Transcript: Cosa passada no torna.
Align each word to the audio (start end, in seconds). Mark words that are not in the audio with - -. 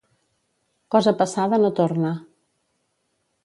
Cosa 0.95 1.13
passada 1.21 1.61
no 1.65 1.71
torna. 1.83 2.17